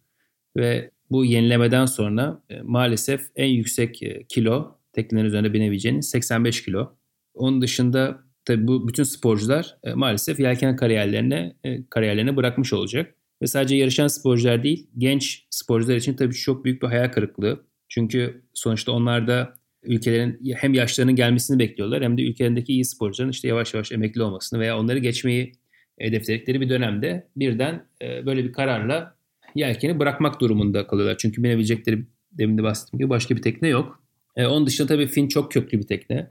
ve 0.57 0.91
bu 1.11 1.25
yenilemeden 1.25 1.87
sonra 1.87 2.43
maalesef 2.63 3.31
en 3.37 3.49
yüksek 3.49 4.01
kilo 4.29 4.77
teknelerin 4.93 5.27
üzerinde 5.27 5.53
binebileceğiniz 5.53 6.09
85 6.09 6.65
kilo. 6.65 6.97
Onun 7.37 7.63
dışında 7.63 8.19
tabi 8.45 8.67
bu 8.69 8.89
bütün 8.89 9.03
sporcular 9.03 9.77
maalesef 9.95 10.41
yelken 10.41 10.77
kariyerlerine 10.77 11.57
kariyerlerine 11.91 12.37
bırakmış 12.37 12.73
olacak. 12.73 13.15
Ve 13.43 13.47
sadece 13.47 13.77
yarışan 13.77 14.09
sporcular 14.09 14.63
değil, 14.63 14.91
genç 14.99 15.47
sporcular 15.51 15.97
için 15.97 16.15
tabii 16.15 16.35
çok 16.35 16.65
büyük 16.65 16.83
bir 16.83 16.87
hayal 16.87 17.09
kırıklığı. 17.09 17.67
Çünkü 17.89 18.43
sonuçta 18.55 18.93
onlar 18.93 19.27
da 19.27 19.55
ülkelerin 19.83 20.41
hem 20.57 20.75
yaşlarının 20.75 21.17
gelmesini 21.17 21.59
bekliyorlar 21.59 22.03
hem 22.03 22.19
de 22.19 22.23
ülkelerindeki 22.23 22.73
iyi 22.73 22.85
sporcuların 22.85 23.31
işte 23.31 23.49
yavaş 23.49 23.75
yavaş 23.75 23.93
emekli 23.93 24.23
olmasını 24.23 24.61
veya 24.61 24.79
onları 24.79 24.99
geçmeyi 24.99 25.53
hedefledikleri 25.99 26.61
bir 26.61 26.69
dönemde 26.69 27.29
birden 27.37 27.87
e, 28.03 28.27
böyle 28.27 28.45
bir 28.45 28.53
kararla 28.53 29.17
yelkeni 29.55 29.99
bırakmak 29.99 30.41
durumunda 30.41 30.87
kalıyorlar. 30.87 31.17
Çünkü 31.19 31.43
binebilecekleri 31.43 32.07
demin 32.33 32.59
de 32.59 32.63
bahsettiğim 32.63 32.99
gibi 32.99 33.11
başka 33.11 33.37
bir 33.37 33.43
tekne 33.43 33.69
yok. 33.69 34.03
E, 34.37 34.47
onun 34.47 34.67
dışında 34.67 34.89
tabii 34.89 35.07
Fin 35.07 35.29
çok 35.29 35.53
köklü 35.53 35.79
bir 35.79 35.87
tekne. 35.87 36.31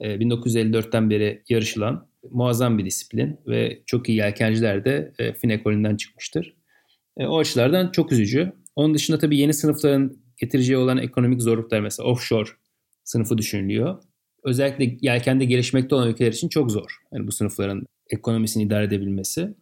E, 0.00 0.14
1954'ten 0.14 1.10
beri 1.10 1.42
yarışılan 1.48 2.08
muazzam 2.30 2.78
bir 2.78 2.84
disiplin 2.84 3.40
ve 3.46 3.82
çok 3.86 4.08
iyi 4.08 4.18
yelkenciler 4.18 4.84
de 4.84 5.12
e, 5.18 5.32
Fin 5.32 5.48
ekolünden 5.48 5.96
çıkmıştır. 5.96 6.56
E, 7.18 7.26
o 7.26 7.38
açılardan 7.38 7.92
çok 7.92 8.12
üzücü. 8.12 8.52
Onun 8.76 8.94
dışında 8.94 9.18
tabii 9.18 9.38
yeni 9.38 9.54
sınıfların 9.54 10.16
getireceği 10.36 10.78
olan 10.78 10.98
ekonomik 10.98 11.42
zorluklar 11.42 11.80
mesela 11.80 12.08
offshore 12.08 12.48
sınıfı 13.04 13.38
düşünülüyor. 13.38 14.02
Özellikle 14.44 14.96
yelkende 15.00 15.44
gelişmekte 15.44 15.94
olan 15.94 16.08
ülkeler 16.08 16.32
için 16.32 16.48
çok 16.48 16.70
zor. 16.70 16.90
Yani 17.12 17.26
bu 17.26 17.32
sınıfların 17.32 17.86
ekonomisini 18.10 18.62
idare 18.62 18.84
edebilmesi. 18.84 19.54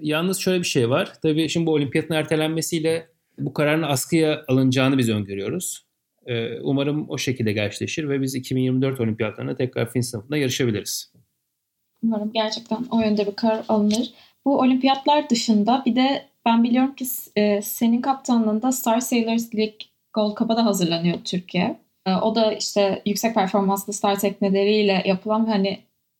Yalnız 0.00 0.38
şöyle 0.38 0.58
bir 0.58 0.66
şey 0.66 0.90
var. 0.90 1.12
Tabii 1.22 1.48
şimdi 1.48 1.66
bu 1.66 1.72
olimpiyatın 1.72 2.14
ertelenmesiyle 2.14 3.08
bu 3.38 3.52
kararın 3.52 3.82
askıya 3.82 4.44
alınacağını 4.48 4.98
biz 4.98 5.08
öngörüyoruz. 5.08 5.85
Ee, 6.26 6.60
umarım 6.60 7.10
o 7.10 7.18
şekilde 7.18 7.52
gerçekleşir 7.52 8.08
ve 8.08 8.22
biz 8.22 8.34
2024 8.34 9.00
olimpiyatlarına 9.00 9.56
tekrar 9.56 9.90
fin 9.90 10.00
sınıfında 10.00 10.36
yarışabiliriz. 10.36 11.12
Umarım 12.02 12.32
gerçekten 12.32 12.84
o 12.90 13.00
yönde 13.00 13.26
bir 13.26 13.36
karar 13.36 13.64
alınır. 13.68 14.14
Bu 14.44 14.58
olimpiyatlar 14.58 15.30
dışında 15.30 15.82
bir 15.86 15.96
de 15.96 16.26
ben 16.46 16.64
biliyorum 16.64 16.94
ki 16.94 17.04
e, 17.36 17.62
senin 17.62 18.00
kaptanlığında 18.00 18.72
Star 18.72 19.00
Sailors 19.00 19.54
League 19.54 19.78
Gold 20.12 20.36
Cup'a 20.38 20.56
da 20.56 20.64
hazırlanıyor 20.64 21.18
Türkiye. 21.24 21.86
Ee, 22.06 22.14
o 22.14 22.34
da 22.34 22.52
işte 22.52 23.02
yüksek 23.06 23.34
performanslı 23.34 23.92
star 23.92 24.20
tekneleriyle 24.20 25.02
yapılan 25.06 25.46
hani 25.46 25.78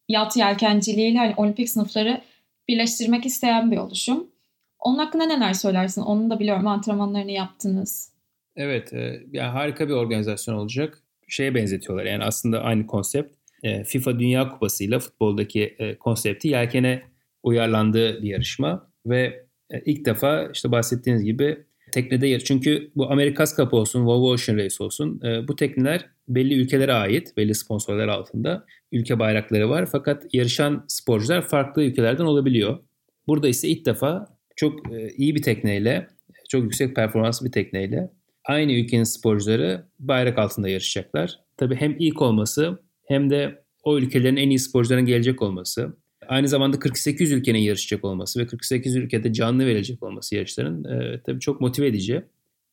yat 0.08 0.36
yelkenciliğiyle 0.36 1.18
hani 1.18 1.34
olimpik 1.36 1.70
sınıfları 1.70 2.20
birleştirmek 2.68 3.26
isteyen 3.26 3.70
bir 3.70 3.76
oluşum. 3.76 4.30
Onun 4.78 4.98
hakkında 4.98 5.24
neler 5.24 5.52
söylersin? 5.52 6.02
Onu 6.02 6.30
da 6.30 6.38
biliyorum 6.38 6.66
antrenmanlarını 6.66 7.30
yaptınız. 7.30 8.15
Evet, 8.56 8.92
e, 8.92 9.22
yani 9.32 9.50
harika 9.50 9.88
bir 9.88 9.92
organizasyon 9.92 10.54
olacak. 10.54 10.98
Şeye 11.28 11.54
benzetiyorlar 11.54 12.04
yani 12.04 12.24
aslında 12.24 12.62
aynı 12.62 12.86
konsept. 12.86 13.34
E, 13.62 13.84
FIFA 13.84 14.18
Dünya 14.18 14.48
Kupası 14.48 14.84
ile 14.84 14.98
futboldaki 14.98 15.76
e, 15.78 15.98
konsepti 15.98 16.48
yelkene 16.48 17.02
uyarlandığı 17.42 18.22
bir 18.22 18.28
yarışma 18.28 18.90
ve 19.06 19.46
e, 19.70 19.80
ilk 19.80 20.04
defa 20.04 20.50
işte 20.54 20.72
bahsettiğiniz 20.72 21.24
gibi 21.24 21.64
teknede 21.92 22.26
yer. 22.26 22.40
Çünkü 22.40 22.90
bu 22.96 23.10
Amerikas 23.10 23.56
Cup 23.56 23.74
olsun, 23.74 24.06
Volvo 24.06 24.30
Ocean 24.30 24.56
Race 24.56 24.84
olsun 24.84 25.20
e, 25.24 25.48
bu 25.48 25.56
tekneler 25.56 26.06
belli 26.28 26.54
ülkelere 26.54 26.92
ait, 26.92 27.36
belli 27.36 27.54
sponsorlar 27.54 28.08
altında 28.08 28.66
ülke 28.92 29.18
bayrakları 29.18 29.70
var. 29.70 29.86
Fakat 29.92 30.34
yarışan 30.34 30.84
sporcular 30.88 31.48
farklı 31.48 31.84
ülkelerden 31.84 32.24
olabiliyor. 32.24 32.78
Burada 33.26 33.48
ise 33.48 33.68
ilk 33.68 33.86
defa 33.86 34.38
çok 34.56 34.92
e, 34.92 35.08
iyi 35.16 35.34
bir 35.34 35.42
tekneyle, 35.42 36.08
çok 36.48 36.62
yüksek 36.62 36.96
performanslı 36.96 37.46
bir 37.46 37.52
tekneyle 37.52 38.10
aynı 38.46 38.72
ülkenin 38.72 39.04
sporcuları 39.04 39.86
bayrak 39.98 40.38
altında 40.38 40.68
yarışacaklar. 40.68 41.40
Tabii 41.56 41.76
hem 41.76 41.96
ilk 41.98 42.22
olması 42.22 42.78
hem 43.04 43.30
de 43.30 43.62
o 43.84 43.98
ülkelerin 43.98 44.36
en 44.36 44.50
iyi 44.50 44.58
sporcuların 44.58 45.06
gelecek 45.06 45.42
olması 45.42 45.96
aynı 46.28 46.48
zamanda 46.48 46.78
48 46.78 47.32
ülkenin 47.32 47.58
yarışacak 47.58 48.04
olması 48.04 48.40
ve 48.40 48.46
48 48.46 48.96
ülkede 48.96 49.32
canlı 49.32 49.66
verilecek 49.66 50.02
olması 50.02 50.36
yarışların 50.36 50.84
e, 50.84 51.20
tabii 51.26 51.40
çok 51.40 51.60
motive 51.60 51.86
edici. 51.86 52.22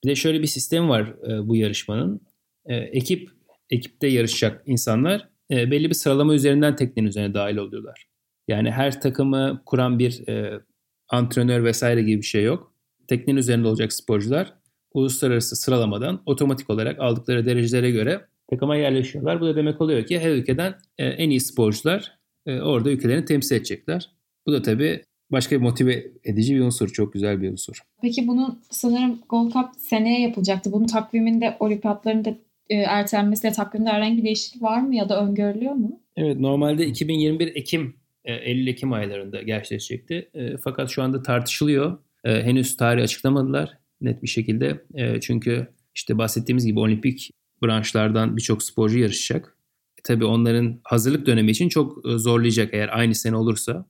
Bir 0.04 0.10
de 0.10 0.16
şöyle 0.16 0.42
bir 0.42 0.48
sistem 0.48 0.90
var 0.90 1.16
e, 1.30 1.48
bu 1.48 1.56
yarışmanın. 1.56 2.22
E, 2.66 2.76
ekip 2.76 3.30
ekipte 3.70 4.08
yarışacak 4.08 4.64
insanlar 4.66 5.30
e, 5.52 5.72
belli 5.72 5.90
bir 5.90 5.96
sıralama 5.96 6.34
üzerinden 6.34 6.76
teknenin 6.76 7.08
üzerine 7.08 7.34
dahil 7.34 7.58
oluyorlar. 7.58 8.08
Yani 8.48 8.72
her 8.72 9.02
takımı 9.02 9.62
kuran 9.66 10.00
bir 10.00 10.28
e, 10.28 10.62
antrenör 11.10 11.64
vesaire 11.64 12.02
gibi 12.02 12.18
bir 12.18 12.26
şey 12.26 12.44
yok. 12.44 12.74
Teknenin 13.08 13.38
üzerinde 13.38 13.68
olacak 13.68 13.94
sporcular 13.94 14.54
uluslararası 14.94 15.56
sıralamadan 15.56 16.22
otomatik 16.26 16.70
olarak 16.70 17.00
aldıkları 17.00 17.46
derecelere 17.46 17.92
göre 17.92 18.22
takıma 18.50 18.76
yerleşiyorlar. 18.76 19.42
Bu 19.42 19.46
da 19.46 19.56
demek 19.56 19.82
oluyor 19.82 20.06
ki 20.06 20.20
her 20.20 20.32
ülkeden 20.32 20.76
e, 20.98 21.06
en 21.06 21.30
iyi 21.30 21.42
sporcular 21.42 22.18
e, 22.46 22.62
orada 22.62 22.92
ülkelerini 22.92 23.26
temsil 23.26 23.56
edecekler. 23.56 24.10
Bu 24.48 24.54
da 24.54 24.62
tabii 24.62 25.04
başka 25.32 25.56
bir 25.56 25.62
motive 25.62 26.06
edici 26.24 26.56
bir 26.56 26.62
unsur. 26.62 26.90
Çok 26.90 27.14
güzel 27.14 27.42
bir 27.42 27.52
unsur. 27.52 27.82
Peki 28.02 28.28
bunun 28.28 28.60
sanırım 28.70 29.20
Gold 29.30 29.52
Cup 29.52 29.66
seneye 29.78 30.22
yapılacaktı. 30.22 30.72
Bunun 30.72 30.88
takviminde 30.88 31.58
olimpiyatların 31.60 32.26
da 32.26 32.36
e, 32.70 32.76
ertelenmesiyle 32.76 33.54
takvimde 33.54 33.90
herhangi 33.90 34.18
bir 34.18 34.24
değişiklik 34.24 34.64
var 34.64 34.82
mı 34.82 34.96
ya 34.96 35.10
da 35.10 35.26
öngörülüyor 35.26 35.74
mu? 35.74 36.00
Evet 36.16 36.40
normalde 36.40 36.86
2021 36.86 37.56
Ekim 37.56 37.96
e, 38.26 38.34
Eylül 38.34 38.68
Ekim 38.68 38.94
aylarında 38.94 39.42
gerçekleşecekti. 39.42 40.30
E, 40.34 40.58
fakat 40.58 40.90
şu 40.90 41.04
anda 41.04 41.24
tartışılıyor. 41.24 41.98
Henüz 42.26 42.78
tarih 42.78 43.04
açıklamadılar 43.04 43.78
net 44.04 44.24
bir 44.24 44.28
şekilde. 44.28 44.84
E, 44.94 45.20
çünkü 45.22 45.68
işte 45.96 46.18
bahsettiğimiz 46.18 46.66
gibi 46.66 46.80
olimpik 46.80 47.32
branşlardan 47.64 48.38
birçok 48.38 48.64
sporcu 48.64 49.00
yarışacak 49.00 49.58
tabii 50.04 50.26
onların 50.26 50.80
hazırlık 50.84 51.26
dönemi 51.26 51.52
için 51.52 51.70
çok 51.70 52.10
e, 52.10 52.18
zorlayacak 52.18 52.74
eğer 52.74 52.98
aynı 52.98 53.16
sene 53.16 53.36
olursa. 53.36 53.86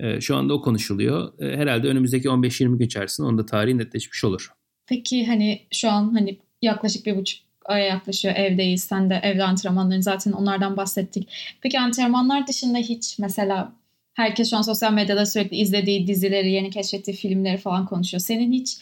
E, 0.00 0.20
şu 0.20 0.36
anda 0.36 0.54
o 0.54 0.60
konuşuluyor. 0.60 1.40
E, 1.40 1.56
herhalde 1.56 1.88
önümüzdeki 1.88 2.28
15-20 2.28 2.78
gün 2.78 2.86
içerisinde 2.86 3.26
onda 3.26 3.46
tarihi 3.46 3.78
netleşmiş 3.78 4.24
olur. 4.24 4.52
Peki 4.86 5.26
hani 5.26 5.66
şu 5.72 5.90
an 5.90 6.14
hani 6.14 6.38
yaklaşık 6.62 7.06
bir 7.06 7.16
buçuk 7.16 7.40
aya 7.64 7.86
yaklaşıyor 7.86 8.34
evdeyiz. 8.34 8.84
Sen 8.84 9.10
de 9.10 9.20
evde 9.22 9.44
antrenmanların 9.44 10.00
zaten 10.00 10.32
onlardan 10.32 10.76
bahsettik. 10.76 11.28
Peki 11.60 11.80
antrenmanlar 11.80 12.46
dışında 12.46 12.78
hiç 12.78 13.18
mesela 13.18 13.72
herkes 14.14 14.50
şu 14.50 14.56
an 14.56 14.62
sosyal 14.62 14.92
medyada 14.92 15.26
sürekli 15.26 15.56
izlediği 15.56 16.06
dizileri, 16.06 16.50
yeni 16.50 16.70
keşfettiği 16.70 17.16
filmleri 17.16 17.56
falan 17.56 17.86
konuşuyor. 17.86 18.20
Senin 18.20 18.52
hiç 18.52 18.78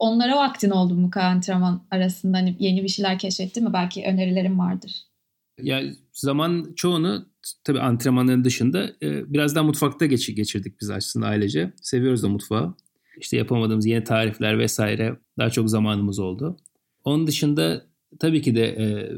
onlara 0.00 0.36
vaktin 0.36 0.70
oldu 0.70 0.94
mu 0.94 1.10
antrenman 1.14 1.82
arasında? 1.90 2.38
Hani 2.38 2.56
yeni 2.58 2.82
bir 2.82 2.88
şeyler 2.88 3.18
keşfettin 3.18 3.64
mi? 3.64 3.72
Belki 3.72 4.04
önerilerin 4.04 4.58
vardır. 4.58 4.92
Ya 5.62 5.82
zaman 6.12 6.72
çoğunu 6.76 7.26
tabii 7.64 7.80
antrenmanların 7.80 8.44
dışında 8.44 8.90
e, 9.02 9.32
biraz 9.32 9.54
daha 9.54 9.64
mutfakta 9.64 10.06
geç, 10.06 10.36
geçirdik 10.36 10.80
biz 10.80 10.90
aslında 10.90 11.26
ailece. 11.26 11.72
Seviyoruz 11.82 12.22
da 12.22 12.28
mutfağı. 12.28 12.74
İşte 13.20 13.36
yapamadığımız 13.36 13.86
yeni 13.86 14.04
tarifler 14.04 14.58
vesaire 14.58 15.16
daha 15.38 15.50
çok 15.50 15.70
zamanımız 15.70 16.18
oldu. 16.18 16.56
Onun 17.04 17.26
dışında 17.26 17.86
tabii 18.18 18.42
ki 18.42 18.54
de 18.54 18.66
e, 18.66 19.10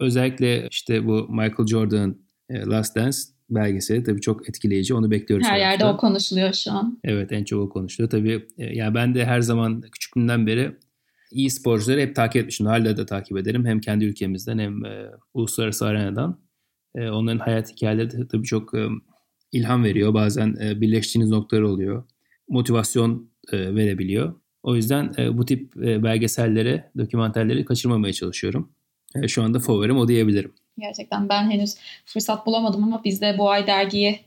özellikle 0.00 0.68
işte 0.70 1.06
bu 1.06 1.28
Michael 1.28 1.66
Jordan 1.66 2.16
e, 2.48 2.60
Last 2.60 2.96
Dance 2.96 3.18
belgeseli 3.50 4.04
tabii 4.04 4.20
çok 4.20 4.48
etkileyici. 4.48 4.94
Onu 4.94 5.10
bekliyoruz. 5.10 5.46
Her 5.46 5.58
yerde 5.58 5.84
o 5.84 5.96
konuşuluyor 5.96 6.52
şu 6.52 6.72
an. 6.72 6.98
Evet 7.04 7.32
en 7.32 7.44
çok 7.44 7.60
o 7.60 7.68
konuşuluyor. 7.68 8.10
Tabii 8.10 8.46
e, 8.58 8.64
yani 8.76 8.94
ben 8.94 9.14
de 9.14 9.24
her 9.24 9.40
zaman 9.40 9.80
küçüklüğümden 9.80 10.46
beri 10.46 10.76
iyi 11.30 11.50
sporcuları 11.50 12.00
hep 12.00 12.16
takip 12.16 12.42
etmişim. 12.42 12.66
Hala 12.66 12.96
da 12.96 13.06
takip 13.06 13.36
ederim. 13.36 13.66
Hem 13.66 13.80
kendi 13.80 14.04
ülkemizden 14.04 14.58
hem 14.58 14.84
e, 14.84 15.10
uluslararası 15.34 15.86
arenadan. 15.86 16.40
E, 16.94 17.08
onların 17.08 17.38
hayat 17.38 17.72
hikayeleri 17.72 18.10
de 18.10 18.28
tabii 18.28 18.46
çok 18.46 18.74
e, 18.74 18.88
ilham 19.52 19.84
veriyor. 19.84 20.14
Bazen 20.14 20.56
e, 20.62 20.80
birleştiğiniz 20.80 21.30
noktalar 21.30 21.62
oluyor. 21.62 22.04
Motivasyon 22.48 23.30
e, 23.52 23.74
verebiliyor. 23.74 24.34
O 24.62 24.76
yüzden 24.76 25.12
e, 25.18 25.38
bu 25.38 25.44
tip 25.44 25.76
e, 25.76 26.02
belgeselleri, 26.02 26.84
dokümenterleri 26.98 27.64
kaçırmamaya 27.64 28.12
çalışıyorum. 28.12 28.72
E, 29.22 29.28
şu 29.28 29.42
anda 29.42 29.58
favorim 29.58 29.96
o 29.96 30.08
diyebilirim. 30.08 30.52
Gerçekten 30.78 31.28
ben 31.28 31.50
henüz 31.50 31.76
fırsat 32.04 32.46
bulamadım 32.46 32.84
ama 32.84 33.04
biz 33.04 33.20
de 33.20 33.38
bu 33.38 33.50
ay 33.50 33.66
dergiyi 33.66 34.20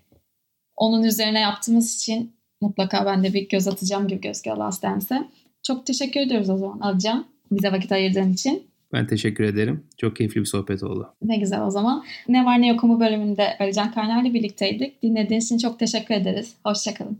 onun 0.75 1.04
üzerine 1.04 1.39
yaptığımız 1.39 1.96
için 1.96 2.34
mutlaka 2.62 3.06
ben 3.06 3.24
de 3.24 3.34
bir 3.34 3.50
göz 3.50 3.68
atacağım 3.68 4.08
gibi 4.08 4.22
gözüküyor 4.22 4.58
Last 4.58 4.84
Dance'e. 4.84 5.24
Çok 5.63 5.86
teşekkür 5.86 6.20
ediyoruz 6.20 6.50
o 6.50 6.58
zaman 6.58 6.80
Alcan 6.80 7.25
bize 7.51 7.72
vakit 7.72 7.92
ayırdığın 7.92 8.34
için. 8.34 8.68
Ben 8.94 9.08
teşekkür 9.08 9.44
ederim. 9.44 9.84
Çok 9.98 10.16
keyifli 10.16 10.42
bir 10.42 10.46
sohbet 10.46 10.84
oldu. 10.84 11.13
Ne 11.22 11.38
güzel 11.38 11.62
o 11.62 11.72
zaman. 11.72 12.04
Ne 12.27 12.46
var 12.46 12.62
ne 12.62 12.68
yokumu 12.68 13.00
bölümünde 13.00 13.58
Alican 13.60 13.92
Kaynar'la 13.92 14.34
birlikteydik. 14.34 15.04
Dinlediğiniz 15.04 15.46
için 15.46 15.58
çok 15.58 15.80
teşekkür 15.80 16.16
ederiz. 16.16 16.54
Hoşçakalın. 16.66 17.16